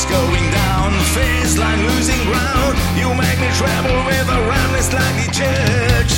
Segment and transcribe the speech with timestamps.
[0.00, 2.74] is going down, feels like losing ground.
[2.96, 6.12] You make me travel with a rambless like the church.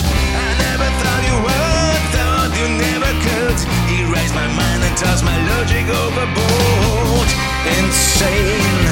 [0.44, 3.58] I never thought you would, thought you never could.
[3.98, 7.28] Erase my mind and toss my logic overboard.
[7.78, 8.82] Insane,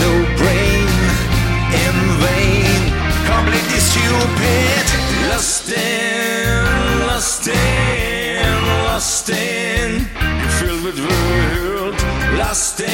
[0.00, 0.88] no brain,
[1.84, 2.80] in vain,
[3.28, 4.86] completely stupid.
[5.30, 6.64] Lost in,
[7.08, 10.06] lost in, lost in.
[10.40, 11.96] You're filled with world.
[12.38, 12.91] Lost in,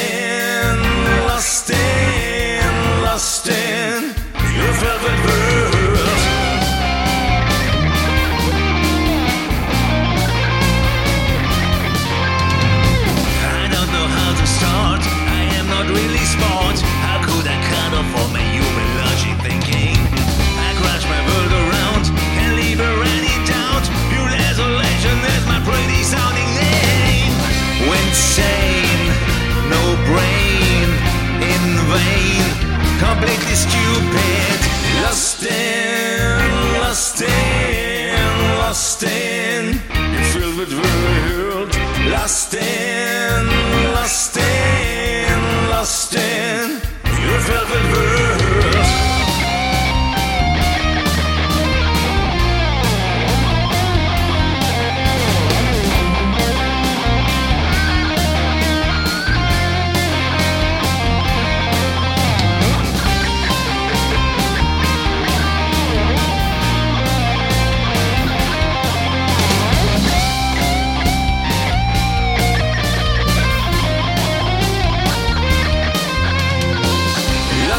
[33.19, 34.59] completely stupid.
[35.03, 39.81] Lost in, lost in, lost in.
[40.13, 41.69] You're filled with world.
[42.11, 43.45] Lost in,
[43.95, 46.81] lost in, lost in.
[47.21, 47.88] You're filled with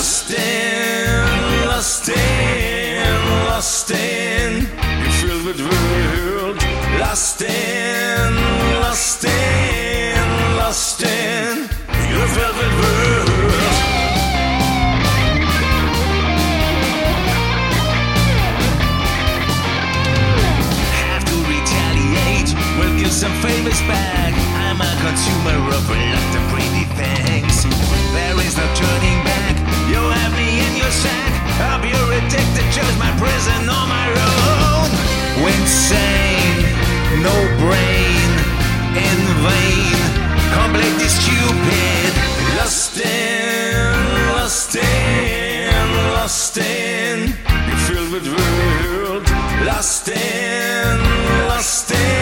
[0.00, 2.09] Lost in, lost
[3.91, 4.66] in.
[5.03, 6.56] You're filled with world.
[6.99, 8.34] Lost in,
[8.81, 9.25] lost
[11.03, 11.69] in.
[12.09, 13.28] You're filled with world.
[20.97, 22.55] Have to retaliate.
[22.78, 24.32] We'll some favors back.
[24.65, 25.91] I'm a consumer of
[46.31, 47.33] lost in.
[47.89, 49.29] Filled with world.
[49.67, 50.99] Lost in,
[51.49, 52.19] lost in,